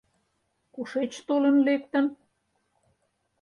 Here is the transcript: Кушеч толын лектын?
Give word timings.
Кушеч 0.73 1.13
толын 1.27 1.57
лектын? 1.67 2.05